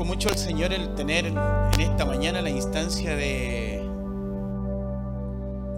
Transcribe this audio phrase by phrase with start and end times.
[0.00, 3.82] agradezco mucho al Señor el tener en esta mañana la instancia de,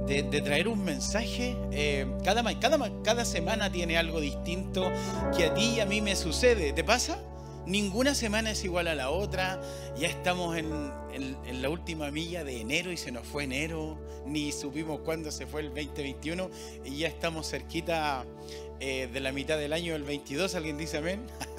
[0.07, 1.57] de, traer un mensaje.
[1.73, 4.91] Eh, cada, cada, cada semana tiene algo distinto
[5.37, 6.73] que a ti y a mí me sucede.
[6.73, 7.19] ¿Te pasa?
[7.67, 9.61] Ninguna semana es igual a la otra.
[9.97, 10.71] Ya estamos en,
[11.61, 13.99] la última milla de enero y se nos fue enero.
[14.27, 16.49] Ni supimos cuándo se fue el 2021
[16.85, 18.25] y ya estamos cerquita
[18.79, 20.55] eh, de la mitad del año del 22.
[20.55, 21.27] ¿Alguien dice amén?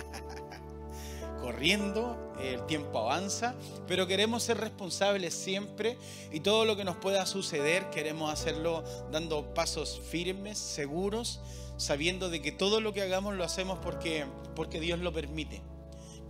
[1.43, 3.53] corriendo, el tiempo avanza,
[3.85, 5.97] pero queremos ser responsables siempre
[6.31, 11.41] y todo lo que nos pueda suceder queremos hacerlo dando pasos firmes, seguros,
[11.75, 14.25] sabiendo de que todo lo que hagamos lo hacemos porque,
[14.55, 15.61] porque Dios lo permite.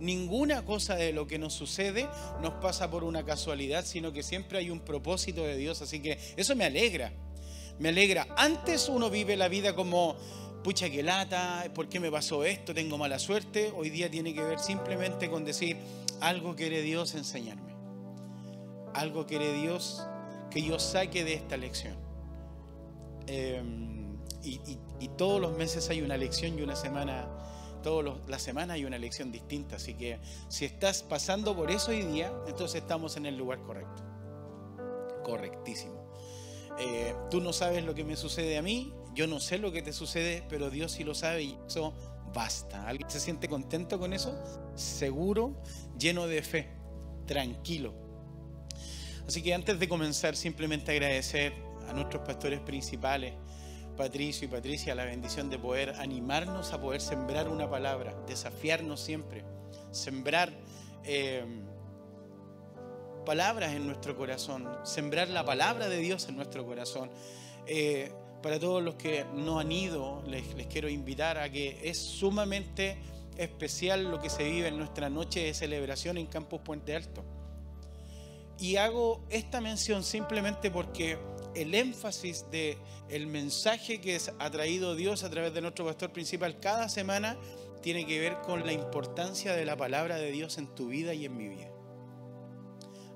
[0.00, 2.08] Ninguna cosa de lo que nos sucede
[2.42, 6.18] nos pasa por una casualidad, sino que siempre hay un propósito de Dios, así que
[6.36, 7.12] eso me alegra.
[7.78, 8.26] Me alegra.
[8.36, 10.16] Antes uno vive la vida como
[10.64, 12.74] pucha que lata, ¿por qué me pasó esto?
[12.74, 13.70] Tengo mala suerte.
[13.76, 15.76] Hoy día tiene que ver simplemente con decir,
[16.20, 17.74] algo quiere Dios enseñarme.
[18.94, 20.02] Algo quiere Dios
[20.50, 21.96] que yo saque de esta lección.
[23.26, 24.78] Em, y,
[25.18, 27.28] todos los meses hay una lección y una semana,
[27.82, 29.76] todas las semanas hay una lección distinta.
[29.76, 34.02] Así que si estás pasando por eso hoy día, entonces estamos en el lugar correcto.
[35.22, 36.10] Correctísimo.
[36.78, 39.82] Eh, tú no sabes lo que me sucede a mí, yo no sé lo que
[39.82, 41.94] te sucede, pero Dios sí lo sabe y eso
[42.32, 42.86] basta.
[42.86, 44.36] ¿Alguien se siente contento con eso?
[44.74, 45.54] Seguro,
[45.98, 46.70] lleno de fe,
[47.26, 47.94] tranquilo.
[49.26, 51.54] Así que antes de comenzar, simplemente agradecer
[51.88, 53.34] a nuestros pastores principales,
[53.96, 59.44] Patricio y Patricia, la bendición de poder animarnos a poder sembrar una palabra, desafiarnos siempre,
[59.92, 60.52] sembrar
[61.04, 61.44] eh,
[63.24, 67.10] palabras en nuestro corazón, sembrar la palabra de Dios en nuestro corazón.
[67.66, 68.12] Eh,
[68.44, 72.98] para todos los que no han ido, les, quiero invitar a que es sumamente
[73.38, 77.24] especial lo que se vive en nuestra noche de celebración en Campus Puente Alto.
[78.58, 81.16] Y hago esta mención simplemente porque
[81.54, 82.76] el énfasis de
[83.08, 87.38] el mensaje que ha traído Dios a través de nuestro pastor principal cada semana
[87.80, 91.24] tiene que ver con la importancia de la palabra de Dios en tu vida y
[91.24, 91.70] en mi vida.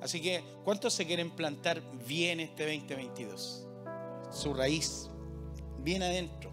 [0.00, 3.66] Así que, ¿cuántos se quieren plantar bien este 2022?
[4.31, 5.10] Su raíz,
[5.78, 6.52] bien adentro.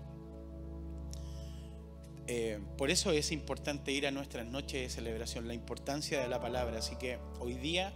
[2.27, 6.39] Eh, por eso es importante ir a nuestras noches de celebración, la importancia de la
[6.39, 6.79] palabra.
[6.79, 7.93] Así que hoy día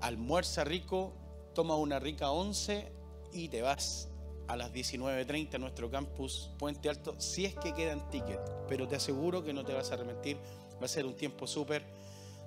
[0.00, 1.12] almuerza rico,
[1.54, 2.90] toma una rica once
[3.32, 4.08] y te vas
[4.48, 8.42] a las 19.30 a nuestro campus Puente Alto, si es que quedan tickets.
[8.68, 10.36] Pero te aseguro que no te vas a arrepentir,
[10.80, 11.84] va a ser un tiempo súper,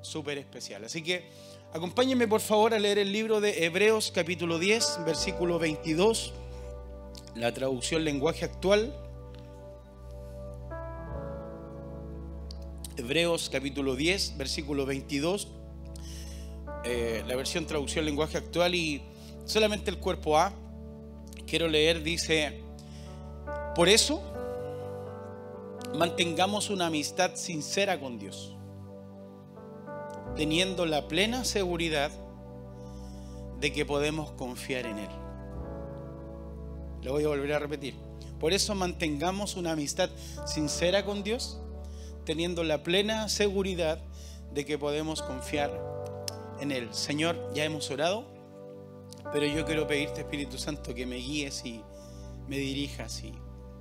[0.01, 0.83] súper especial.
[0.83, 1.29] Así que
[1.73, 6.33] acompáñenme por favor a leer el libro de Hebreos capítulo 10, versículo 22
[7.35, 8.93] la traducción lenguaje actual.
[12.97, 15.49] Hebreos capítulo 10, versículo 22.
[16.85, 19.01] Eh, la versión traducción lenguaje actual y
[19.43, 20.53] solamente el cuerpo A.
[21.45, 22.61] Quiero leer, dice,
[23.75, 24.23] por eso
[25.93, 28.55] mantengamos una amistad sincera con Dios,
[30.35, 32.11] teniendo la plena seguridad
[33.59, 35.24] de que podemos confiar en Él.
[37.05, 37.93] Lo voy a volver a repetir.
[38.39, 40.09] Por eso mantengamos una amistad
[40.47, 41.59] sincera con Dios,
[42.25, 43.99] teniendo la plena seguridad
[44.55, 45.71] de que podemos confiar
[46.59, 46.89] en Él.
[46.91, 48.25] Señor, ya hemos orado,
[49.31, 51.79] pero yo quiero pedirte, Espíritu Santo, que me guíes y
[52.47, 53.33] me dirijas y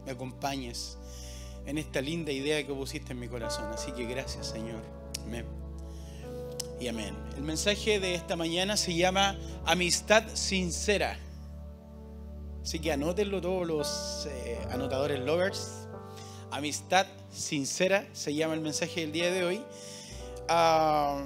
[0.05, 0.99] me acompañes
[1.65, 3.73] en esta linda idea que pusiste en mi corazón.
[3.73, 4.83] Así que gracias, Señor.
[5.23, 5.47] Amén.
[6.79, 7.17] Y amén.
[7.39, 11.19] El mensaje de esta mañana se llama Amistad Sincera.
[12.65, 15.87] Así que anótenlo todos los eh, anotadores lovers.
[16.51, 19.63] Amistad sincera se llama el mensaje del día de hoy.
[20.49, 21.23] Ah,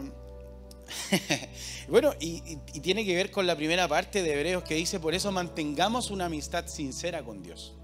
[1.89, 5.31] bueno, y, tiene que ver con la primera parte de Hebreos que dice, por eso
[5.31, 7.77] mantengamos una amistad sincera con Dios.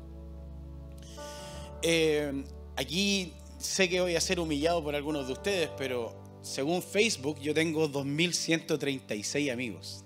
[1.83, 2.45] Eh,
[2.75, 6.13] aquí sé que voy a ser humillado por algunos de ustedes, pero
[6.43, 10.05] según Facebook yo tengo 2.136 amigos.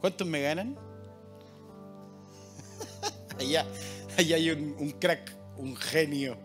[0.00, 0.87] ¿Cuántos me ganan?
[3.38, 3.66] Allá,
[4.16, 6.36] hay un, crack, un genio.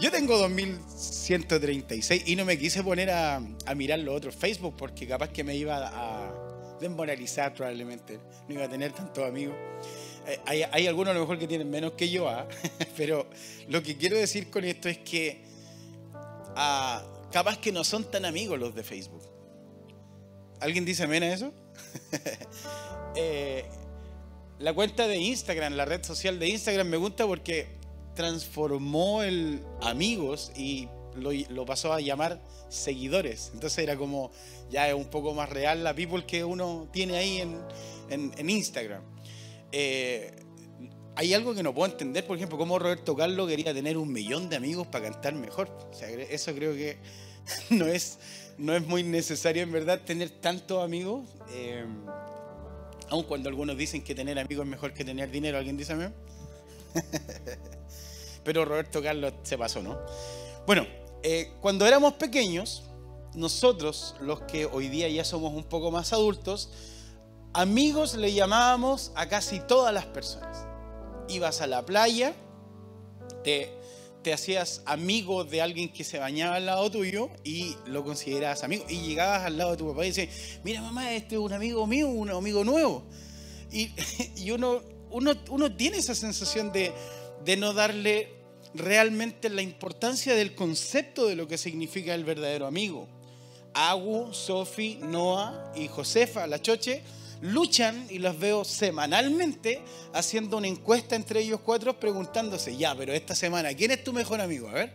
[0.00, 3.40] Yo tengo 2136 y no me quise poner a,
[3.76, 8.18] mirar los otros Facebook porque capaz que me iba a desmoralizar probablemente.
[8.48, 9.54] No iba a tener tantos amigos.
[10.26, 12.46] Eh, hay, algunos a lo mejor que tienen menos que yo, ¿ah?
[12.96, 13.28] pero
[13.68, 15.44] lo que quiero decir con esto es que
[16.56, 19.22] ah, capaz que no son tan amigos los de Facebook.
[20.60, 21.52] ¿Alguien dice amén a eso?
[23.16, 23.64] eh,
[24.62, 27.66] la cuenta de Instagram, la red social de Instagram, me gusta porque
[28.14, 33.50] transformó el amigos y lo, pasó a llamar seguidores.
[33.54, 34.30] Entonces era como,
[34.70, 37.40] ya es un poco más real la people que uno tiene ahí
[38.08, 39.02] en, Instagram.
[39.72, 40.32] Eh,
[41.16, 44.48] hay algo que no puedo entender, por ejemplo, cómo Roberto Carlos quería tener un millón
[44.48, 45.76] de amigos para cantar mejor.
[45.90, 46.98] O sea, eso creo que
[47.70, 48.20] no es,
[48.58, 51.28] no es muy necesario en verdad tener tantos amigos.
[51.50, 51.84] Eh,
[53.12, 55.58] aun cuando algunos dicen que tener amigos es mejor que tener dinero.
[55.58, 56.06] ¿Alguien dice a mí?
[58.44, 59.98] Pero Roberto Carlos se pasó, ¿no?
[60.66, 60.86] Bueno,
[61.22, 62.84] eh, cuando éramos pequeños,
[63.34, 66.70] nosotros, los que hoy día ya somos un poco más adultos,
[67.52, 70.66] amigos le llamábamos a casi todas las personas.
[71.28, 72.34] Ibas a la playa,
[73.44, 73.78] te,
[74.22, 78.84] te hacías amigo de alguien que se bañaba al lado tuyo y lo considerabas amigo.
[78.88, 81.86] Y llegabas al lado de tu papá y dices, mira mamá, este es un amigo
[81.86, 83.04] mío, un amigo nuevo.
[83.70, 83.90] Y,
[84.36, 86.92] y uno, uno, uno tiene esa sensación de,
[87.44, 88.28] de no darle
[88.74, 93.08] realmente la importancia del concepto de lo que significa el verdadero amigo.
[93.74, 97.02] Agu, Sofi, Noah y Josefa, la choche,
[97.42, 99.82] luchan y los veo semanalmente
[100.14, 104.40] haciendo una encuesta entre ellos cuatro preguntándose, ya, pero esta semana, ¿quién es tu mejor
[104.40, 104.68] amigo?
[104.68, 104.92] A ver.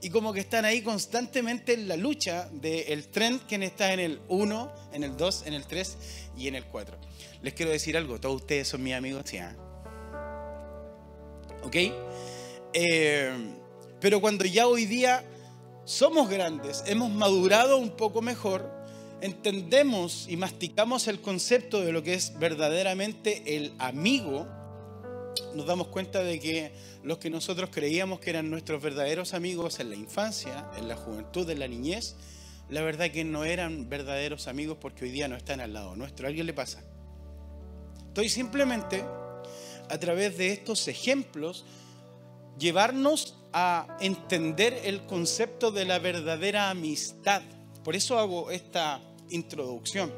[0.00, 4.20] Y como que están ahí constantemente en la lucha del tren, quien está en el
[4.28, 5.96] 1, en el 2, en el 3
[6.36, 6.96] y en el 4.
[7.42, 9.38] Les quiero decir algo, todos ustedes son mis amigos, ¿sí?
[9.38, 9.54] ¿ah?
[11.62, 11.76] ¿Ok?
[12.72, 13.30] Eh,
[14.00, 15.24] pero cuando ya hoy día
[15.84, 18.81] somos grandes, hemos madurado un poco mejor,
[19.22, 24.48] entendemos y masticamos el concepto de lo que es verdaderamente el amigo,
[25.54, 26.72] nos damos cuenta de que
[27.04, 31.48] los que nosotros creíamos que eran nuestros verdaderos amigos en la infancia, en la juventud,
[31.48, 32.16] en la niñez,
[32.68, 36.26] la verdad que no eran verdaderos amigos porque hoy día no están al lado nuestro.
[36.26, 36.82] ¿A alguien le pasa?
[38.08, 39.04] Estoy simplemente
[39.88, 41.64] a través de estos ejemplos
[42.58, 47.42] llevarnos a entender el concepto de la verdadera amistad.
[47.84, 49.00] Por eso hago esta
[49.32, 50.12] introducción.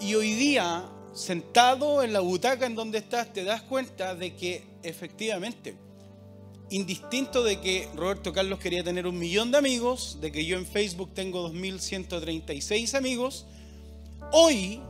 [0.00, 4.64] Y hoy día, sentado en la butaca en donde estás, te das cuenta de que
[4.82, 5.76] efectivamente,
[6.70, 10.66] indistinto de que Roberto Carlos quería tener un millón de amigos, de que yo en
[10.66, 13.46] Facebook tengo 2.136 amigos,
[14.32, 14.80] hoy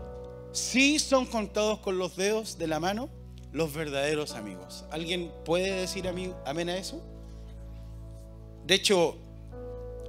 [0.52, 3.08] sí son contados con los dedos de la mano
[3.52, 4.84] los verdaderos amigos.
[4.90, 7.02] ¿Alguien puede decir amén a eso?
[8.66, 9.16] De hecho,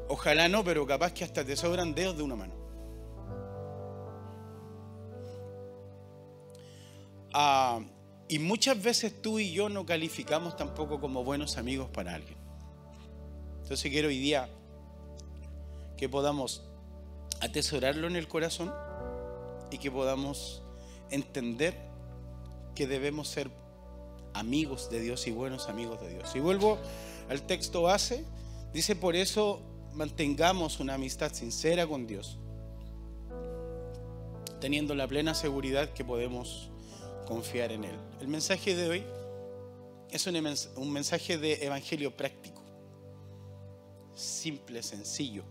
[0.10, 2.59] ojalá no, pero capaz que hasta te sobran dedos de una mano.
[7.34, 7.82] Ah,
[8.28, 12.38] y muchas veces tú y yo no calificamos tampoco como buenos amigos para alguien.
[13.62, 14.50] Entonces quiero hoy día
[15.98, 16.64] que podamos
[17.42, 18.74] atesorarlo en el corazón
[19.72, 20.64] y que podamos
[21.12, 21.76] entender
[22.76, 23.50] que debemos ser
[24.34, 26.36] amigos de Dios y buenos amigos de Dios.
[26.36, 26.78] Y vuelvo
[27.30, 28.26] al texto base,
[28.74, 29.62] dice por eso
[29.94, 32.38] mantengamos una amistad sincera con Dios,
[34.62, 36.70] teniendo la plena seguridad que podemos
[37.30, 37.96] confiar en Él.
[38.20, 39.04] El mensaje de hoy
[40.10, 40.26] es
[40.76, 42.64] un mensaje de evangelio práctico,
[44.16, 45.44] simple, sencillo,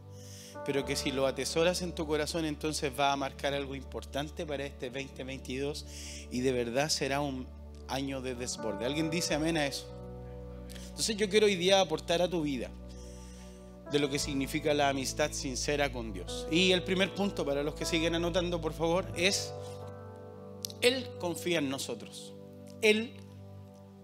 [0.67, 4.67] pero que si lo atesoras en tu corazón entonces va a marcar algo importante para
[4.67, 5.87] este 2022
[6.33, 7.47] y de verdad será un
[7.87, 8.85] año de desborde.
[8.85, 9.87] ¿Alguien dice amén a eso?
[10.89, 12.71] Entonces yo quiero hoy día aportar a tu vida
[13.93, 16.49] de lo que significa la amistad sincera con Dios.
[16.51, 19.55] Y el primer punto para los que siguen anotando, por favor, es,
[20.81, 22.35] Él confía en nosotros.
[22.83, 23.13] Él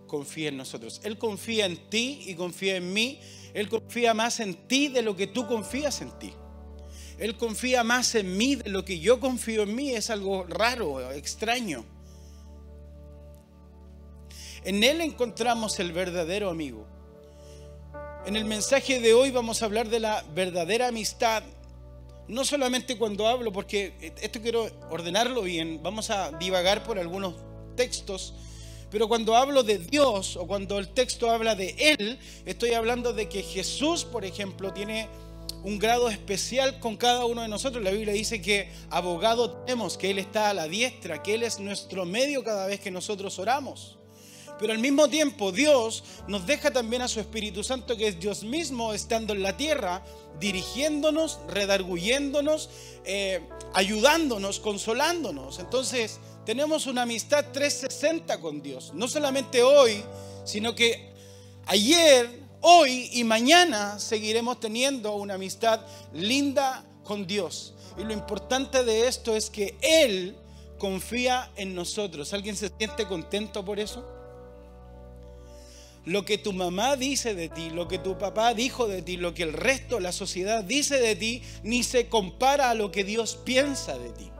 [0.06, 1.00] confía en nosotros.
[1.04, 3.20] Él confía en ti y confía en mí.
[3.52, 6.32] Él confía más en ti de lo que tú confías en ti.
[7.18, 9.90] Él confía más en mí de lo que yo confío en mí.
[9.90, 11.84] Es algo raro, extraño.
[14.64, 16.86] En Él encontramos el verdadero amigo.
[18.26, 21.44] En el mensaje de hoy vamos a hablar de la verdadera amistad.
[22.26, 27.34] No solamente cuando hablo, porque esto quiero ordenarlo bien, vamos a divagar por algunos
[27.76, 28.34] textos,
[28.90, 33.28] pero cuando hablo de Dios o cuando el texto habla de Él, estoy hablando de
[33.28, 35.08] que Jesús, por ejemplo, tiene
[35.64, 37.82] un grado especial con cada uno de nosotros.
[37.82, 41.58] La Biblia dice que abogado tenemos, que Él está a la diestra, que Él es
[41.58, 43.98] nuestro medio cada vez que nosotros oramos.
[44.58, 48.44] Pero al mismo tiempo Dios nos deja también a su Espíritu Santo, que es Dios
[48.44, 50.02] mismo estando en la tierra,
[50.38, 52.70] dirigiéndonos, redarguyéndonos,
[53.04, 53.40] eh,
[53.72, 55.58] ayudándonos, consolándonos.
[55.58, 58.92] Entonces tenemos una amistad 360 con Dios.
[58.94, 60.02] No solamente hoy,
[60.44, 61.10] sino que
[61.66, 62.28] ayer,
[62.60, 65.80] hoy y mañana seguiremos teniendo una amistad
[66.12, 67.74] linda con Dios.
[67.98, 70.36] Y lo importante de esto es que Él
[70.78, 72.32] confía en nosotros.
[72.32, 74.13] ¿Alguien se siente contento por eso?
[76.06, 79.32] Lo que tu mamá dice de ti, lo que tu papá dijo de ti, lo
[79.32, 83.38] que el resto, la sociedad dice de ti, ni se compara a lo que Dios
[83.44, 84.30] piensa de ti.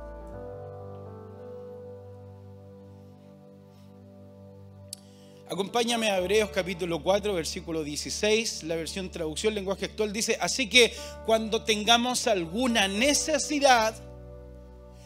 [5.47, 10.93] Acompáñame a Hebreos capítulo 4, versículo 16, la versión traducción, lenguaje actual dice, así que
[11.27, 13.95] cuando tengamos alguna necesidad,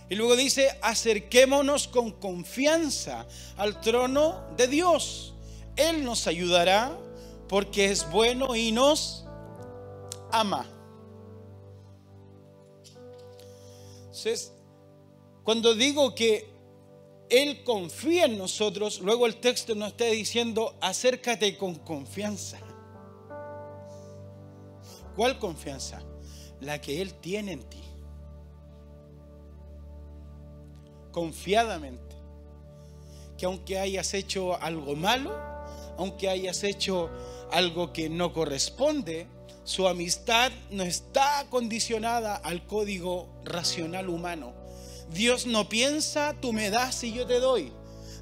[0.08, 5.34] y luego dice, acerquémonos con confianza al trono de Dios.
[5.78, 6.94] Él nos ayudará
[7.48, 9.24] porque es bueno y nos
[10.30, 10.66] ama.
[14.02, 14.52] Entonces,
[15.44, 16.58] cuando digo que
[17.30, 22.58] él confía en nosotros, luego el texto nos está diciendo, acércate con confianza.
[25.14, 26.00] ¿Cuál confianza?
[26.60, 27.82] La que Él tiene en ti.
[31.12, 32.16] Confiadamente.
[33.36, 35.36] Que aunque hayas hecho algo malo,
[35.98, 37.10] aunque hayas hecho
[37.52, 39.26] algo que no corresponde,
[39.64, 44.58] su amistad no está condicionada al código racional humano
[45.10, 47.72] Dios no piensa, tú me das y yo te doy.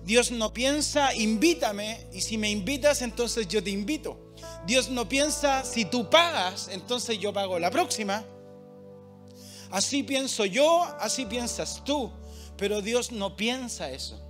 [0.05, 4.35] Dios no piensa, invítame y si me invitas, entonces yo te invito.
[4.67, 8.25] Dios no piensa, si tú pagas, entonces yo pago la próxima.
[9.71, 12.13] Así pienso yo, así piensas tú.
[12.57, 14.21] Pero Dios no piensa eso.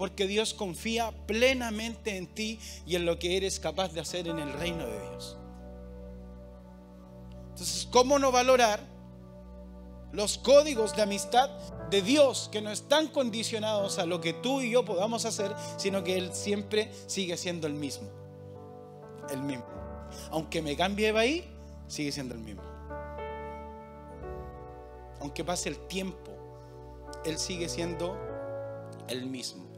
[0.00, 4.38] Porque Dios confía plenamente en ti y en lo que eres capaz de hacer en
[4.38, 5.36] el reino de Dios.
[7.50, 8.80] Entonces, ¿cómo no valorar
[10.10, 11.50] los códigos de amistad
[11.90, 16.02] de Dios que no están condicionados a lo que tú y yo podamos hacer, sino
[16.02, 18.08] que Él siempre sigue siendo el mismo.
[19.28, 19.66] El mismo.
[20.30, 21.56] Aunque me cambie de ahí,
[21.88, 22.62] sigue siendo el mismo.
[25.20, 26.32] Aunque pase el tiempo,
[27.26, 28.16] Él sigue siendo
[29.08, 29.69] el mismo.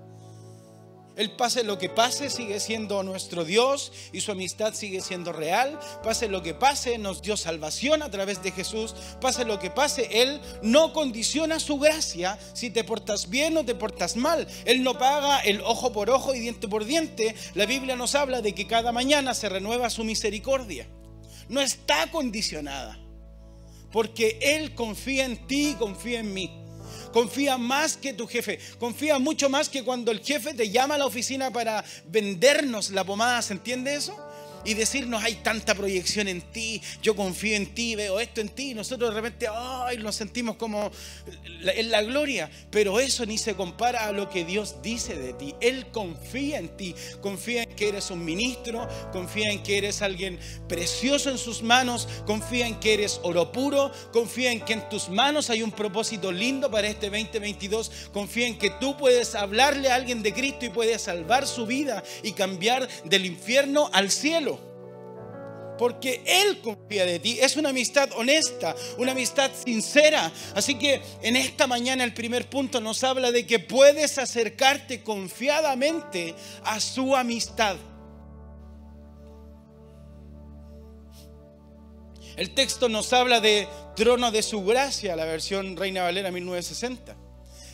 [1.16, 5.78] Él pase lo que pase, sigue siendo nuestro Dios y su amistad sigue siendo real.
[6.02, 8.94] Pase lo que pase, nos dio salvación a través de Jesús.
[9.20, 13.74] Pase lo que pase, Él no condiciona su gracia si te portas bien o te
[13.74, 14.46] portas mal.
[14.64, 17.34] Él no paga el ojo por ojo y diente por diente.
[17.54, 20.88] La Biblia nos habla de que cada mañana se renueva su misericordia.
[21.48, 22.98] No está condicionada.
[23.90, 26.61] Porque Él confía en ti y confía en mí.
[27.12, 28.58] Confía más que tu jefe.
[28.78, 33.04] Confía mucho más que cuando el jefe te llama a la oficina para vendernos la
[33.04, 33.42] pomada.
[33.42, 34.16] ¿Se entiende eso?
[34.64, 38.70] Y decirnos hay tanta proyección en ti, yo confío en ti, veo esto en ti,
[38.70, 40.90] y nosotros de repente ay, nos sentimos como
[41.60, 45.54] en la gloria, pero eso ni se compara a lo que Dios dice de ti.
[45.60, 50.38] Él confía en ti, confía en que eres un ministro, confía en que eres alguien
[50.68, 55.08] precioso en sus manos, confía en que eres oro puro, confía en que en tus
[55.08, 59.94] manos hay un propósito lindo para este 2022, confía en que tú puedes hablarle a
[59.94, 64.51] alguien de Cristo y puedes salvar su vida y cambiar del infierno al cielo
[65.78, 67.38] porque Él confía de ti.
[67.40, 70.30] Es una amistad honesta, una amistad sincera.
[70.54, 76.34] Así que en esta mañana el primer punto nos habla de que puedes acercarte confiadamente
[76.64, 77.76] a su amistad.
[82.36, 87.16] El texto nos habla de trono de su gracia, la versión Reina Valera 1960.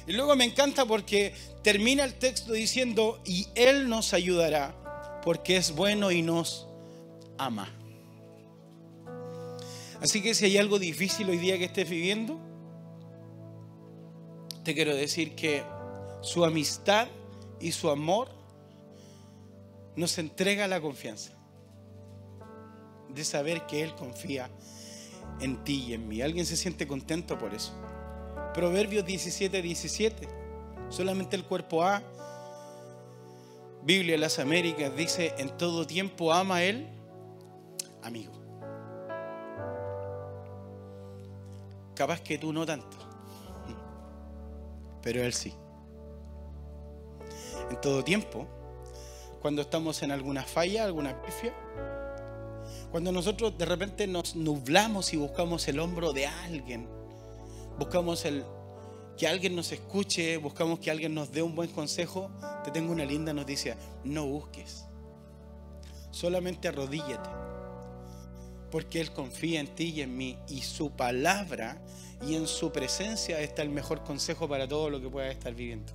[0.09, 4.75] Y luego me encanta porque termina el texto diciendo, y Él nos ayudará
[5.23, 6.67] porque es bueno y nos
[7.37, 7.78] ama.
[10.01, 12.39] Así que si hay algo difícil hoy día que estés viviendo,
[14.63, 15.63] te quiero decir que
[16.21, 17.09] su amistad
[17.61, 18.29] y su amor
[19.97, 21.33] nos entrega la confianza
[23.09, 24.51] de saber que Él confía
[25.41, 26.23] en ti y en mí.
[26.23, 27.73] ¿Alguien se siente contento por eso?
[28.55, 30.29] Proverbios 17, 17.
[30.91, 32.03] Solamente el cuerpo A.
[33.83, 36.89] Biblia de las Américas dice, en todo tiempo ama a Él,
[38.03, 38.38] amigo.
[41.99, 42.97] Capaz que tú no tanto,
[45.03, 45.53] pero Él sí.
[47.71, 48.47] En todo tiempo,
[49.43, 51.53] cuando estamos en alguna falla, alguna pifia,
[52.93, 56.89] cuando nosotros de repente nos nublamos y buscamos el hombro de alguien,
[57.81, 58.45] buscamos el,
[59.17, 62.31] que alguien nos escuche, buscamos que alguien nos dé un buen consejo,
[62.63, 64.85] te tengo una linda noticia, no busques,
[66.13, 67.58] solamente arrodíllate
[68.71, 71.81] porque Él confía en ti y en mí, y su palabra
[72.27, 75.93] y en su presencia está el mejor consejo para todo lo que puedas estar viviendo.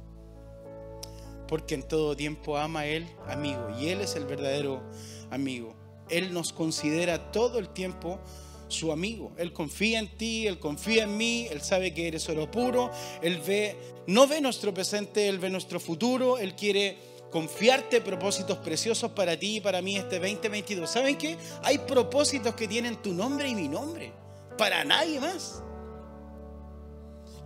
[1.48, 4.82] Porque en todo tiempo ama a Él, amigo, y Él es el verdadero
[5.30, 5.76] amigo.
[6.10, 8.20] Él nos considera todo el tiempo
[8.68, 9.32] su amigo.
[9.38, 13.40] Él confía en ti, Él confía en mí, Él sabe que eres oro puro, Él
[13.46, 13.76] ve,
[14.08, 16.98] no ve nuestro presente, Él ve nuestro futuro, Él quiere
[17.34, 20.88] confiarte propósitos preciosos para ti y para mí este 2022.
[20.88, 21.36] ¿Saben qué?
[21.64, 24.14] Hay propósitos que tienen tu nombre y mi nombre,
[24.56, 25.64] para nadie más.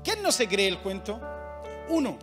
[0.03, 1.21] ¿Quién no se cree el cuento?
[1.87, 2.19] Uno.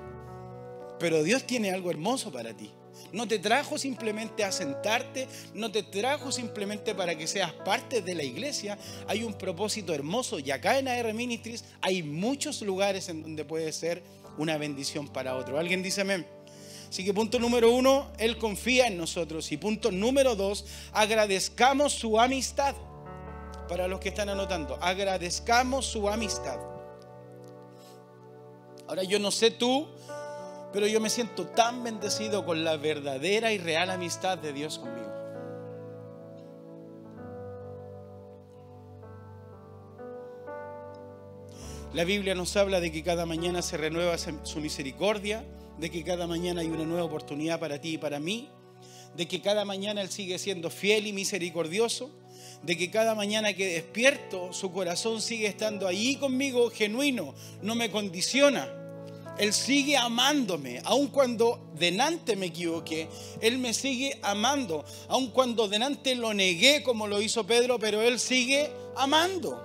[0.99, 2.71] Pero Dios tiene algo hermoso para ti.
[3.13, 8.15] No te trajo simplemente a sentarte, no te trajo simplemente para que seas parte de
[8.15, 8.79] la iglesia.
[9.09, 13.73] Hay un propósito hermoso y acá en AR Ministries hay muchos lugares en donde puede
[13.73, 14.03] ser
[14.37, 15.59] una bendición para otro.
[15.59, 16.27] ¿Alguien dice amén?
[16.95, 19.51] Así que punto número uno, Él confía en nosotros.
[19.51, 22.77] Y punto número dos, agradezcamos su amistad.
[23.69, 26.57] Para los que están anotando, agradezcamos su amistad.
[28.87, 29.89] Ahora yo no sé tú,
[30.73, 35.11] pero yo me siento tan bendecido con la verdadera y real amistad de Dios conmigo.
[41.93, 45.45] La Biblia nos habla de que cada mañana se renueva su misericordia,
[45.79, 48.49] de que cada mañana hay una nueva oportunidad para ti y para mí,
[49.17, 52.11] de que cada mañana Él sigue siendo fiel y misericordioso,
[52.63, 57.91] de que cada mañana que despierto su corazón sigue estando ahí conmigo, genuino, no me
[57.91, 58.81] condiciona
[59.37, 63.09] él sigue amándome, aun cuando delante me equivoqué,
[63.41, 68.21] Él me sigue amando, aun cuando delante lo negué como lo hizo Pedro, pero Él
[68.21, 69.61] sigue amando.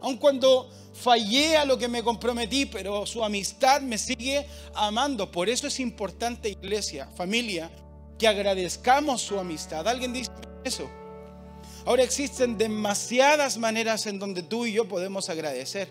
[0.00, 5.30] Aun cuando fallé a lo que me comprometí, pero su amistad me sigue amando.
[5.30, 7.70] Por eso es importante, iglesia, familia,
[8.18, 9.86] que agradezcamos su amistad.
[9.86, 10.30] ¿Alguien dice
[10.64, 10.90] eso?
[11.86, 15.88] Ahora existen demasiadas maneras en donde tú y yo podemos agradecer.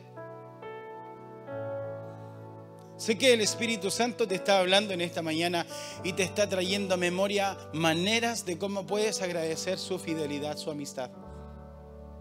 [2.98, 5.66] Sé que el Espíritu Santo te está hablando en esta mañana
[6.04, 11.12] y te está trayendo a memoria maneras de cómo puedes agradecer su fidelidad, su amistad,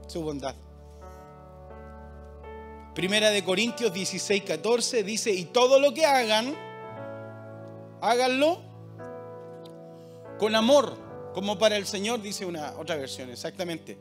[0.06, 0.54] su bondad.
[2.96, 6.56] Primera de Corintios 16, 14 dice, y todo lo que hagan,
[8.00, 8.62] háganlo
[10.38, 10.96] con amor,
[11.34, 13.98] como para el Señor, dice una otra versión, exactamente.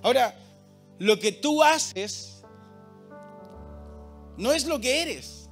[0.00, 0.34] Ahora,
[0.98, 2.42] lo que tú haces
[4.38, 5.50] no es lo que eres.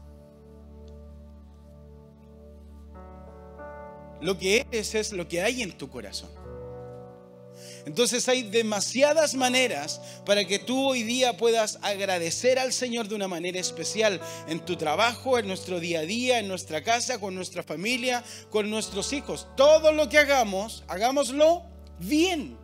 [4.22, 6.37] Lo que eres es lo que hay en tu corazón.
[7.88, 13.28] Entonces hay demasiadas maneras para que tú hoy día puedas agradecer al Señor de una
[13.28, 17.62] manera especial en tu trabajo, en nuestro día a día, en nuestra casa, con nuestra
[17.62, 19.46] familia, con nuestros hijos.
[19.56, 21.62] Todo lo que hagamos, hagámoslo
[21.98, 22.58] bien.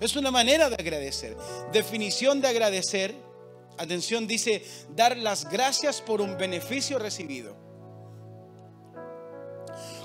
[0.00, 1.36] Es una manera de agradecer.
[1.72, 3.14] Definición de agradecer
[3.76, 4.64] atención, dice,
[4.96, 7.56] dar las gracias por un beneficio recibido.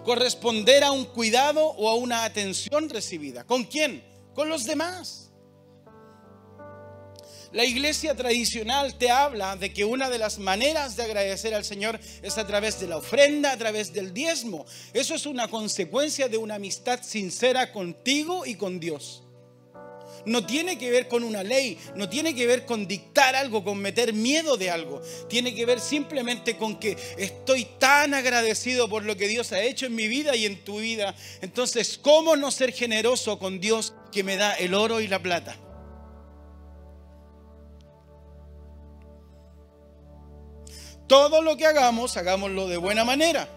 [0.06, 3.46] Corresponder a un cuidado o a una atención recibida.
[3.46, 4.13] ¿Con quién?
[4.34, 5.32] Con los demás.
[7.52, 12.00] La iglesia tradicional te habla de que una de las maneras de agradecer al Señor
[12.24, 14.66] es a través de la ofrenda, a través del diezmo.
[14.92, 19.24] Eso es una consecuencia de una amistad sincera contigo y con Dios
[20.26, 23.78] no tiene que ver con una ley, no tiene que ver con dictar algo, con
[23.80, 25.02] meter miedo de algo.
[25.30, 29.86] Tiene que ver simplemente con que estoy tan agradecido por lo que Dios ha hecho
[29.86, 31.16] en mi vida y en tu vida.
[31.42, 35.58] Entonces, ¿cómo no ser generoso con Dios que me da el oro y la plata?
[41.08, 43.48] Todo lo que hagamos, hagámoslo de buena manera.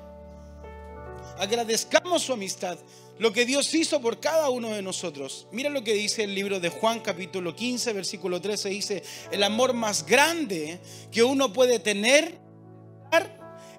[1.38, 2.78] Agradezcamos su amistad
[3.18, 5.48] lo que Dios hizo por cada uno de nosotros.
[5.50, 9.72] Mira lo que dice el libro de Juan capítulo 15, versículo 13, dice, el amor
[9.72, 12.38] más grande que uno puede tener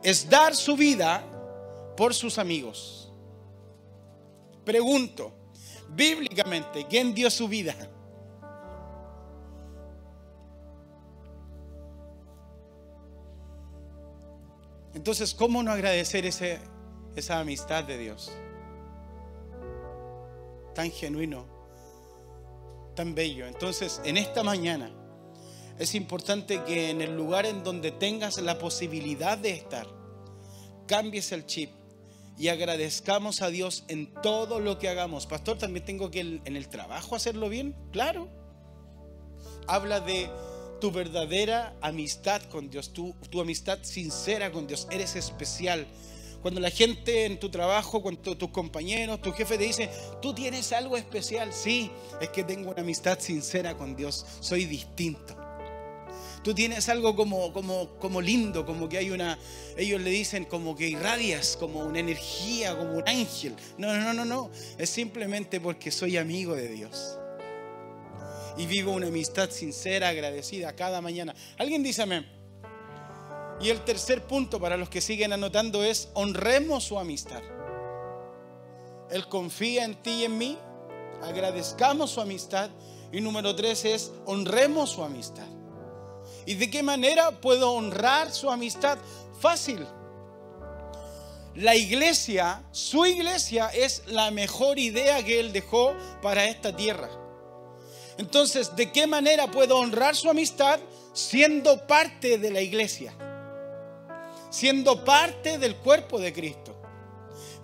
[0.03, 1.23] es dar su vida
[1.95, 3.11] por sus amigos.
[4.63, 5.33] Pregunto,
[5.89, 7.75] bíblicamente, ¿quién dio su vida?
[14.93, 16.59] Entonces, ¿cómo no agradecer ese,
[17.15, 18.31] esa amistad de Dios?
[20.77, 21.47] Tan genuino,
[22.95, 23.47] tan bello.
[23.47, 24.91] Entonces, en esta mañana
[25.79, 29.87] es importante que en el lugar en donde tengas la posibilidad de estar,
[30.85, 31.71] cambies el chip
[32.37, 35.25] y agradezcamos a Dios en todo lo que hagamos.
[35.25, 38.29] Pastor, también tengo que en el trabajo hacerlo bien, claro.
[39.65, 40.29] Habla de
[40.79, 44.87] tu verdadera amistad con Dios, tu, tu amistad sincera con Dios.
[44.91, 45.87] Eres especial,
[46.41, 49.89] cuando la gente en tu trabajo, con tus compañeros, tu jefe te dice,
[50.21, 51.53] tú tienes algo especial.
[51.53, 54.25] Sí, es que tengo una amistad sincera con Dios.
[54.39, 55.35] Soy distinto.
[56.43, 59.37] Tú tienes algo como, como, como lindo, como que hay una,
[59.75, 63.53] ellos le dicen como que irradias, como una energía, como un ángel.
[63.77, 64.49] No, no, no, no.
[64.77, 67.17] Es simplemente porque soy amigo de Dios.
[68.57, 71.35] Y vivo una amistad sincera, agradecida cada mañana.
[71.57, 72.36] ¿Alguien dice amén?
[73.59, 77.41] Y el tercer punto para los que siguen anotando es honremos su amistad.
[79.09, 80.57] Él confía en ti y en mí,
[81.23, 82.69] agradezcamos su amistad.
[83.11, 85.47] Y número tres es honremos su amistad.
[86.45, 88.97] ¿Y de qué manera puedo honrar su amistad?
[89.39, 89.85] Fácil.
[91.55, 97.09] La iglesia, su iglesia es la mejor idea que Él dejó para esta tierra.
[98.17, 100.79] Entonces, ¿de qué manera puedo honrar su amistad?
[101.13, 103.15] Siendo parte de la iglesia.
[104.49, 106.75] Siendo parte del cuerpo de Cristo.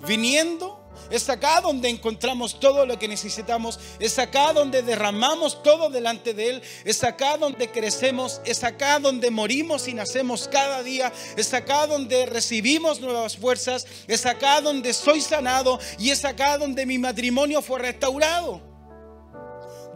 [0.06, 3.80] Viniendo es acá donde encontramos todo lo que necesitamos.
[4.00, 6.64] Es acá donde derramamos todo delante de Él.
[6.86, 8.42] Es acá donde crecemos.
[8.46, 11.12] Es acá donde morimos y nacemos cada día.
[11.38, 13.86] Es acá donde recibimos nuevas fuerzas.
[14.08, 15.80] Es acá donde soy sanado.
[16.00, 18.62] Y es acá donde mi matrimonio fue restaurado.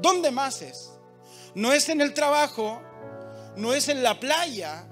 [0.02, 0.92] ¿Dónde más es?
[1.56, 2.82] No es en el trabajo.
[3.56, 4.87] No es en la playa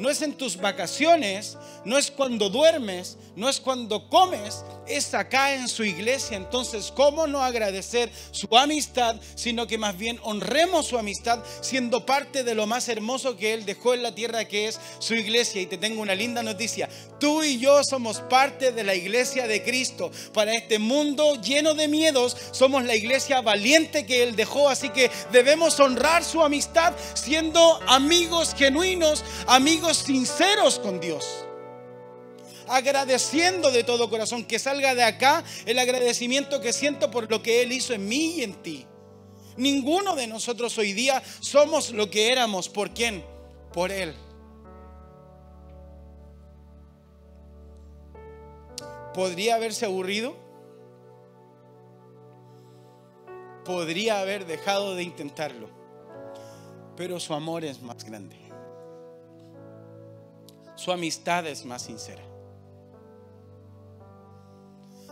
[0.00, 5.52] no es en tus vacaciones, no es cuando duermes, no es cuando comes, es acá
[5.52, 6.38] en su iglesia.
[6.38, 12.44] Entonces, ¿cómo no agradecer su amistad, sino que más bien honremos su amistad siendo parte
[12.44, 15.60] de lo más hermoso que Él dejó en la tierra, que es su iglesia?
[15.60, 16.88] Y te tengo una linda noticia.
[17.18, 20.10] Tú y yo somos parte de la iglesia de Cristo.
[20.32, 24.70] Para este mundo lleno de miedos, somos la iglesia valiente que Él dejó.
[24.70, 31.44] Así que debemos honrar su amistad siendo amigos genuinos, amigos sinceros con Dios.
[32.68, 37.62] Agradeciendo de todo corazón, que salga de acá el agradecimiento que siento por lo que
[37.62, 38.86] Él hizo en mí y en ti.
[39.56, 42.68] Ninguno de nosotros hoy día somos lo que éramos.
[42.68, 43.24] ¿Por quién?
[43.72, 44.14] Por Él.
[49.12, 50.36] ¿Podría haberse aburrido?
[53.64, 55.68] Podría haber dejado de intentarlo.
[56.96, 58.39] Pero su amor es más grande
[60.80, 62.22] su amistad es más sincera.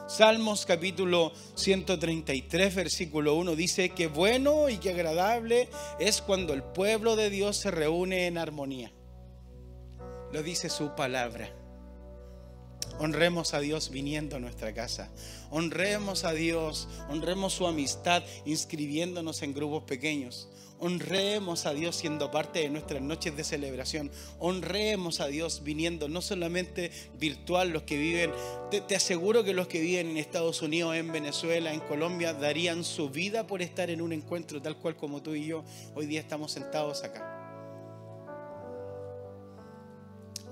[0.09, 5.69] Salmos capítulo 133, versículo 1 dice que bueno y que agradable
[6.01, 8.91] es cuando el pueblo de Dios se reúne en armonía.
[10.33, 11.51] Lo dice su palabra.
[12.99, 15.09] Honremos a Dios viniendo a nuestra casa.
[15.51, 20.49] Honremos a Dios, honremos su amistad inscribiéndonos en grupos pequeños.
[20.81, 24.11] Honremos a Dios siendo parte de nuestras noches de celebración.
[24.39, 28.33] Honremos a Dios viniendo no solamente virtual los que viven.
[28.71, 33.11] Te, aseguro que los que viven en Estados Unidos, en Venezuela, en Colombia, darían su
[33.11, 36.53] vida por estar en un encuentro tal cual como tú y yo hoy día estamos
[36.53, 37.35] sentados acá.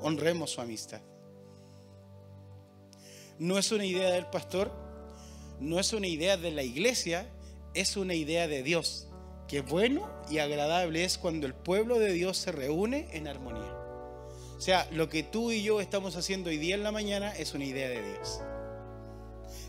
[0.01, 1.01] Honremos su amistad.
[3.39, 4.73] No es una idea del pastor,
[5.61, 7.27] no es una idea de la iglesia,
[7.75, 9.07] es una idea de Dios
[9.49, 13.75] que bueno y agradable es cuando el pueblo de Dios se reúne en armonía.
[14.57, 17.55] O sea, lo que tú y yo estamos haciendo hoy día en la mañana es
[17.55, 18.41] una idea de Dios.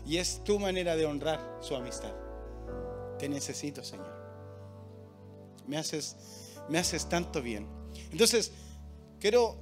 [0.06, 2.12] Y es tu manera de honrar su amistad.
[3.18, 4.08] Te necesito, Señor.
[5.66, 6.16] Me haces,
[6.68, 7.68] me haces tanto bien.
[8.10, 8.52] Entonces,
[9.20, 9.58] quiero,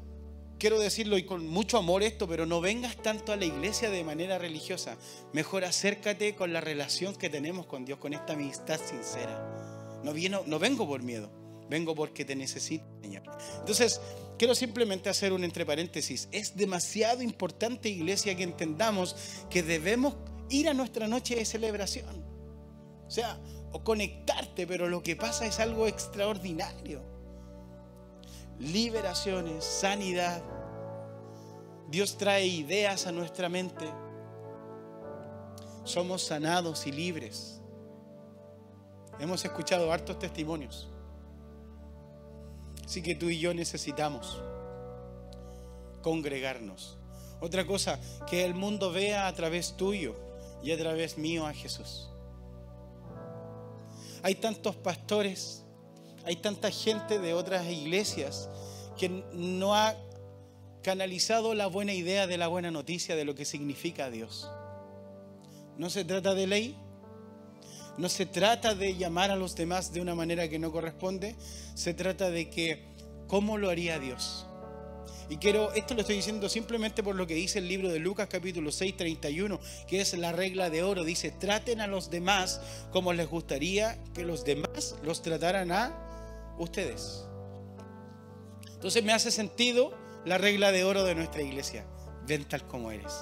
[0.58, 4.04] quiero decirlo y con mucho amor esto, pero no vengas tanto a la iglesia de
[4.04, 4.96] manera religiosa.
[5.32, 10.02] Mejor acércate con la relación que tenemos con Dios, con esta amistad sincera.
[10.02, 10.12] No,
[10.46, 11.30] no vengo por miedo,
[11.68, 13.22] vengo porque te necesito, Señor.
[13.58, 14.00] Entonces,
[14.38, 16.28] quiero simplemente hacer un entre paréntesis.
[16.32, 19.16] Es demasiado importante, iglesia, que entendamos
[19.50, 20.14] que debemos
[20.50, 22.24] ir a nuestra noche de celebración.
[23.06, 23.40] O sea,
[23.72, 27.15] o conectarte, pero lo que pasa es algo extraordinario.
[28.58, 30.42] Liberaciones, sanidad.
[31.88, 33.86] Dios trae ideas a nuestra mente.
[35.84, 37.60] Somos sanados y libres.
[39.20, 40.88] Hemos escuchado hartos testimonios.
[42.84, 44.40] Así que tú y yo necesitamos
[46.02, 46.98] congregarnos.
[47.40, 50.16] Otra cosa, que el mundo vea a través tuyo
[50.62, 52.08] y a través mío a Jesús.
[54.22, 55.65] Hay tantos pastores,
[56.26, 58.50] hay tanta gente de otras iglesias
[58.98, 59.94] que no ha
[60.82, 64.50] canalizado la buena idea de la buena noticia de lo que significa Dios.
[65.78, 66.76] No se trata de ley,
[67.96, 71.36] no se trata de llamar a los demás de una manera que no corresponde,
[71.74, 72.82] se trata de que,
[73.28, 74.46] ¿cómo lo haría Dios?
[75.28, 78.28] Y quiero, esto lo estoy diciendo simplemente por lo que dice el libro de Lucas
[78.28, 81.04] capítulo 6, 31, que es la regla de oro.
[81.04, 82.60] Dice, traten a los demás
[82.92, 86.05] como les gustaría que los demás los trataran a
[86.58, 87.26] ustedes.
[88.74, 89.92] Entonces me hace sentido
[90.24, 91.84] la regla de oro de nuestra iglesia.
[92.26, 93.12] Ven tal como eres.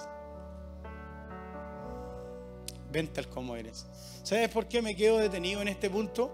[2.91, 3.87] Ven tal como eres.
[4.23, 6.33] ¿Sabes por qué me quedo detenido en este punto?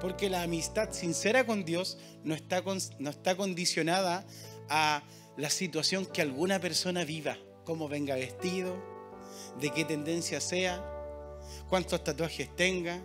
[0.00, 2.62] Porque la amistad sincera con Dios no está,
[2.98, 4.26] no está condicionada
[4.68, 5.02] a
[5.36, 8.76] la situación que alguna persona viva, cómo venga vestido,
[9.60, 10.84] de qué tendencia sea,
[11.68, 13.00] cuántos tatuajes tenga,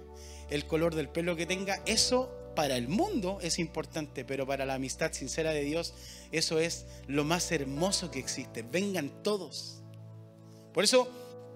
[0.50, 4.76] el color del pelo que tenga, eso para el mundo es importante, pero para la
[4.76, 5.94] amistad sincera de Dios,
[6.32, 8.64] eso es lo más hermoso que existe.
[8.64, 9.82] Vengan todos.
[10.74, 11.08] Por eso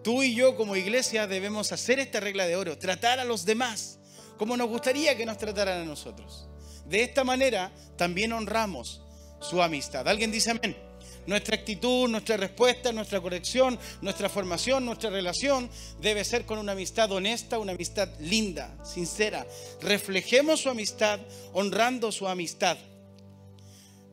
[0.03, 3.99] tú y yo como iglesia debemos hacer esta regla de oro, tratar a los demás
[4.37, 6.47] como nos gustaría que nos trataran a nosotros.
[6.85, 9.01] De esta manera también honramos
[9.41, 10.07] su amistad.
[10.07, 10.86] ¿Alguien dice amén?
[11.27, 17.11] Nuestra actitud, nuestra respuesta, nuestra corrección, nuestra formación, nuestra relación debe ser con una amistad
[17.11, 19.45] honesta, una amistad linda, sincera.
[19.81, 21.19] Reflejemos su amistad
[21.51, 22.77] honrando su amistad.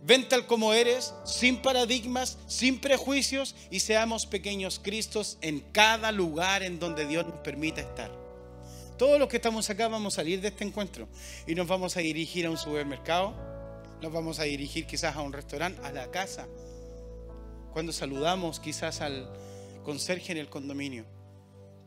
[0.02, 6.64] Ven tal como eres, sin paradigmas, sin prejuicios y seamos pequeños Cristos en cada lugar
[6.64, 8.10] en donde Dios nos permita estar.
[8.98, 11.08] Todos los que estamos acá vamos a salir de este encuentro
[11.46, 13.34] y nos vamos a dirigir a un supermercado,
[14.02, 16.48] nos vamos a dirigir quizás a un restaurante, a la casa.
[17.74, 19.28] Cuando saludamos quizás al
[19.82, 21.06] conserje en el condominio,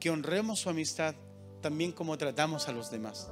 [0.02, 1.16] que honremos su amistad
[1.62, 3.32] también como tratamos a los demás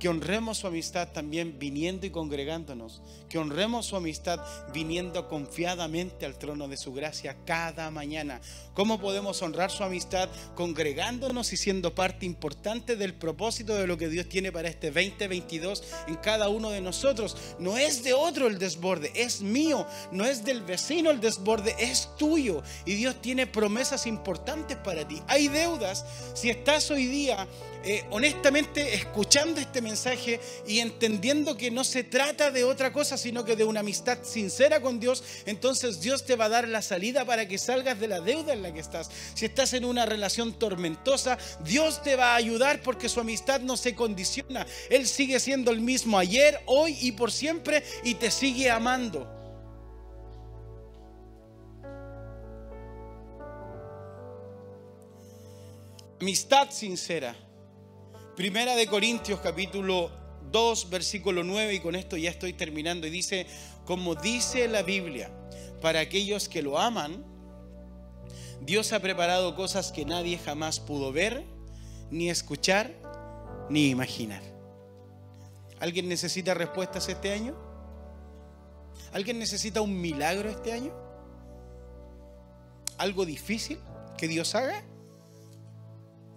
[0.00, 4.40] que honremos su amistad también viniendo y congregándonos, que honremos su amistad
[4.72, 8.40] viniendo confiadamente al trono de su gracia cada mañana.
[8.72, 14.08] ¿Cómo podemos honrar su amistad congregándonos y siendo parte importante del propósito de lo que
[14.08, 17.36] Dios tiene para este 2022 en cada uno de nosotros?
[17.58, 22.08] No es de otro el desborde, es mío, no es del vecino el desborde, es
[22.16, 22.62] tuyo.
[22.86, 25.20] Y Dios tiene promesas importantes para ti.
[25.26, 26.06] Hay deudas.
[26.32, 27.46] Si estás hoy día
[27.82, 33.44] eh, honestamente escuchando este mensaje y entendiendo que no se trata de otra cosa, sino
[33.44, 37.24] que de una amistad sincera con Dios, entonces Dios te va a dar la salida
[37.24, 39.10] para que salgas de la deuda en la que estás.
[39.34, 43.76] Si estás en una relación tormentosa, Dios te va a ayudar porque su amistad no
[43.78, 44.66] se condiciona.
[44.90, 49.26] Él sigue siendo el mismo ayer, hoy y por siempre y te sigue amando.
[56.20, 57.34] Amistad sincera.
[58.40, 60.10] Primera de Corintios capítulo
[60.50, 63.46] 2 versículo 9 y con esto ya estoy terminando y dice,
[63.84, 65.30] como dice la Biblia,
[65.82, 67.22] para aquellos que lo aman,
[68.62, 71.44] Dios ha preparado cosas que nadie jamás pudo ver,
[72.10, 72.94] ni escuchar,
[73.68, 74.40] ni imaginar.
[75.78, 77.54] ¿Alguien necesita respuestas este año?
[79.12, 80.94] ¿Alguien necesita un milagro este año?
[82.96, 83.78] ¿Algo difícil
[84.16, 84.82] que Dios haga?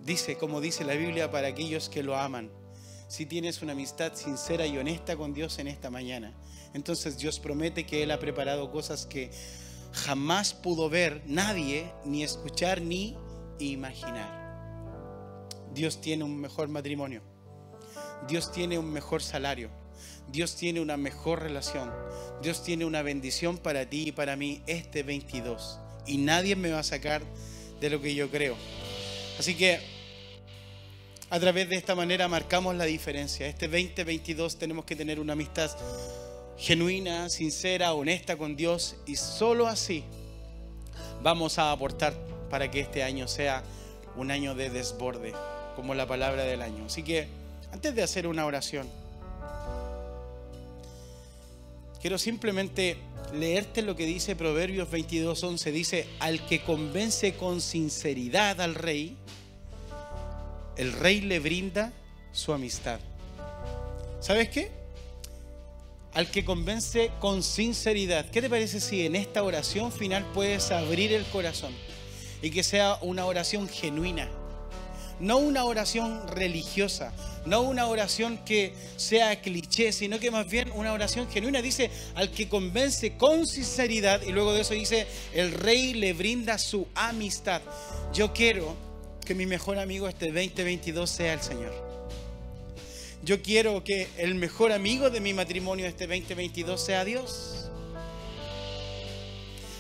[0.04, 2.52] Dice, como dice la Biblia, para aquellos que lo aman.
[3.08, 6.34] Si tienes una amistad sincera y honesta con Dios en esta mañana,
[6.74, 9.32] entonces Dios promete que Él ha preparado cosas que
[9.94, 13.16] jamás pudo ver nadie, ni escuchar, ni
[13.60, 14.44] imaginar.
[15.74, 17.22] Dios tiene un mejor matrimonio.
[18.28, 19.70] Dios tiene un mejor salario.
[20.28, 21.92] Dios tiene una mejor relación.
[22.42, 25.80] Dios tiene una bendición para ti y para mí este 22.
[26.08, 27.22] Y nadie me va a sacar
[27.80, 28.58] de lo que yo creo.
[29.40, 29.93] Así que
[31.34, 33.48] a través de esta manera marcamos la diferencia.
[33.48, 35.72] Este 2022 tenemos que tener una amistad
[36.60, 40.04] genuina, sincera, honesta con Dios y solo así
[41.24, 42.14] vamos a aportar
[42.52, 43.64] para que este año sea
[44.16, 45.34] un año de desborde,
[45.76, 46.86] como la palabra del año.
[46.86, 47.28] Así que
[47.72, 48.88] antes de hacer una oración,
[52.00, 52.96] quiero simplemente
[53.34, 55.72] leerte lo que dice Proverbios 22:11.
[55.72, 59.18] Dice, al que convence con sinceridad al rey,
[60.78, 61.94] el rey le brinda
[62.32, 63.00] su amistad.
[64.20, 64.72] ¿Sabes qué?
[66.14, 68.30] Al que convence con sinceridad.
[68.30, 71.74] ¿Qué te parece si en esta oración final puedes abrir el corazón
[72.42, 74.30] y que sea una oración genuina?
[75.20, 77.14] No una oración religiosa,
[77.46, 81.62] no una oración que sea cliché, sino que más bien una oración genuina.
[81.62, 86.58] Dice, al que convence con sinceridad, y luego de eso dice, el rey le brinda
[86.58, 87.62] su amistad.
[88.12, 88.76] Yo quiero
[89.26, 91.74] que mi mejor amigo este 2022 sea el Señor.
[93.24, 97.70] Yo quiero que el mejor amigo de mi matrimonio este 2022 sea Dios.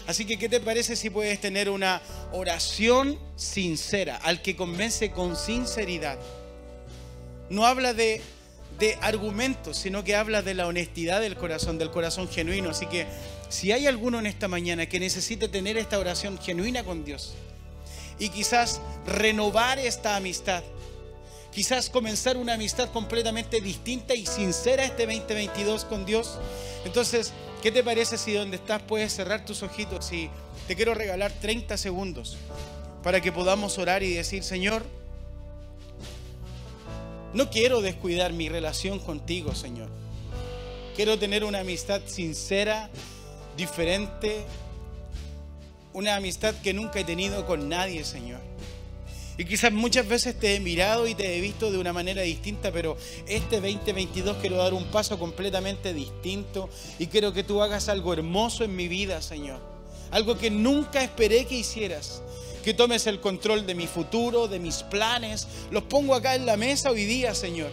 [0.08, 2.02] Así que, ¿qué te parece si puedes tener una
[2.32, 6.20] oración sincera, al que convence con sinceridad?
[7.50, 8.22] No habla de,
[8.80, 12.70] de argumentos, sino que habla de la honestidad del corazón, del corazón genuino.
[12.70, 13.08] Así que,
[13.50, 17.34] si hay alguno en esta mañana que necesite tener esta oración genuina con Dios,
[18.19, 20.63] y quizás renovar esta amistad.
[21.52, 26.39] Quizás comenzar una amistad completamente distinta y sincera este 2022 con Dios.
[26.84, 30.30] Entonces, ¿qué te parece si donde estás puedes cerrar tus ojitos y
[30.67, 32.38] te quiero regalar 30 segundos
[33.04, 34.84] para que podamos orar y decir, Señor,
[37.34, 39.89] no quiero descuidar mi relación contigo, Señor.
[40.95, 42.89] Quiero tener una amistad sincera
[43.58, 44.45] diferente,
[45.94, 48.42] una amistad que nunca he tenido con nadie, Señor.
[49.38, 52.72] Y quizás muchas veces te he mirado y te he visto de una manera distinta,
[52.72, 58.14] pero este 2022 quiero dar un paso completamente distinto y quiero que tú hagas algo
[58.14, 59.60] hermoso en mi vida, Señor.
[60.12, 62.22] Algo que nunca esperé que hicieras.
[62.64, 65.48] Que tomes el control de mi futuro, de mis planes.
[65.72, 67.72] Los pongo acá en la mesa hoy día, Señor.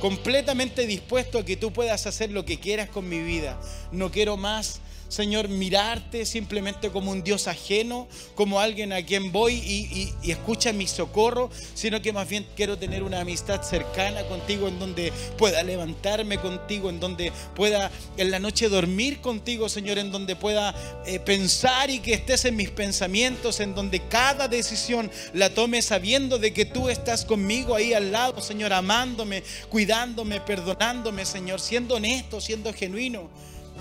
[0.00, 3.60] Completamente dispuesto a que tú puedas hacer lo que quieras con mi vida.
[3.90, 4.80] No quiero más
[5.12, 10.86] Señor, mirarte simplemente como un Dios ajeno, como alguien a quien voy y, escucha mi
[10.86, 16.38] socorro, sino que más bien quiero tener una amistad cercana contigo en donde pueda levantarme
[16.38, 21.90] contigo, en donde pueda en la noche dormir contigo, Señor, en donde pueda eh, pensar
[21.90, 26.64] y que estés en mis pensamientos, en donde cada decisión la tome sabiendo de que
[26.64, 33.28] tú estás conmigo ahí al lado, Señor, amándome, cuidándome, perdonándome, Señor, siendo honesto, siendo genuino.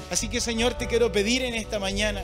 [0.10, 2.24] Así que Señor, te quiero pedir en esta mañana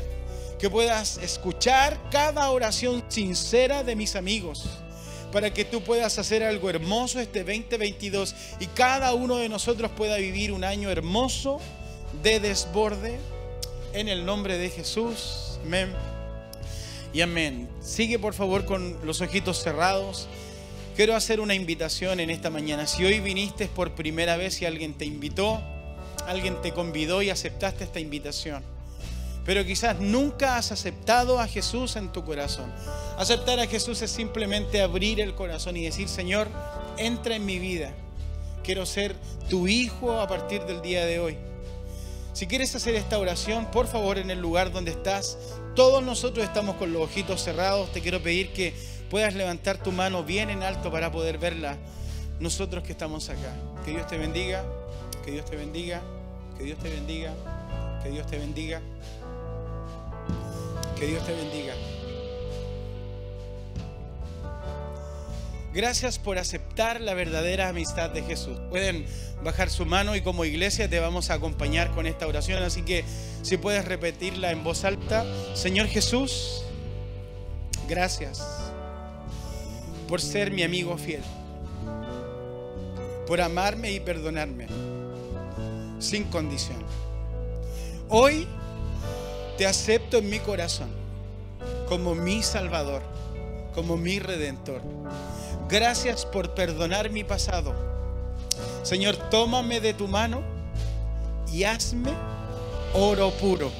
[0.59, 4.65] que puedas escuchar cada oración sincera de mis amigos
[5.31, 10.17] para que tú puedas hacer algo hermoso este 2022 y cada uno de nosotros pueda
[10.17, 11.59] vivir un año hermoso
[12.23, 13.19] de desborde
[13.93, 15.59] en el nombre de Jesús.
[15.63, 15.93] Amén.
[17.13, 17.67] Y amén.
[17.81, 20.27] Sigue por favor con los ojitos cerrados.
[20.95, 22.87] Quiero hacer una invitación en esta mañana.
[22.87, 25.61] Si hoy viniste por primera vez y alguien te invitó,
[26.27, 28.63] alguien te convidó y aceptaste esta invitación.
[29.45, 32.69] Pero quizás nunca has aceptado a Jesús en tu corazón.
[33.17, 36.49] Aceptar a Jesús es simplemente abrir el corazón y decir, Señor,
[36.97, 37.93] entra en mi vida.
[38.61, 39.15] Quiero ser
[39.49, 41.37] tu hijo a partir del día de hoy.
[42.33, 45.37] Si quieres hacer esta oración, por favor, en el lugar donde estás,
[45.75, 47.91] todos nosotros estamos con los ojitos cerrados.
[47.93, 48.73] Te quiero pedir que
[49.09, 51.77] puedas levantar tu mano bien en alto para poder verla.
[52.41, 53.53] Nosotros que estamos acá.
[53.85, 54.65] Que Dios te bendiga.
[55.23, 56.01] Que Dios te bendiga.
[56.57, 57.33] Que Dios te bendiga.
[58.01, 58.81] Que Dios te bendiga.
[60.97, 61.73] Que Dios te bendiga.
[65.73, 68.57] Gracias por aceptar la verdadera amistad de Jesús.
[68.69, 69.05] Pueden
[69.43, 72.63] bajar su mano y como iglesia te vamos a acompañar con esta oración.
[72.63, 73.05] Así que
[73.43, 75.25] si puedes repetirla en voz alta.
[75.53, 76.63] Señor Jesús,
[77.87, 78.43] gracias
[80.07, 81.21] por ser mi amigo fiel.
[83.27, 84.86] Por amarme y perdonarme
[85.99, 86.77] sin condición.
[88.09, 88.47] Hoy
[89.57, 90.89] te acepto en mi corazón
[91.87, 93.01] como mi Salvador,
[93.73, 94.81] como mi Redentor.
[95.69, 97.73] Gracias por perdonar mi pasado.
[98.83, 100.41] Señor, tómame de tu mano
[101.51, 102.11] y hazme
[102.93, 103.71] oro puro.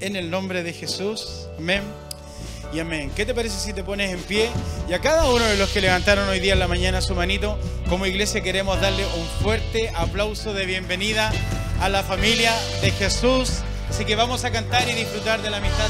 [0.00, 1.48] En el nombre de Jesús.
[1.58, 1.82] Amén
[2.72, 3.10] y amén.
[3.14, 4.48] ¿Qué te parece si te pones en pie?
[4.88, 7.58] Y a cada uno de los que levantaron hoy día en la mañana su manito,
[7.88, 11.30] como iglesia queremos darle un fuerte aplauso de bienvenida
[11.80, 13.58] a la familia de Jesús.
[13.90, 15.88] Así que vamos a cantar y disfrutar de la amistad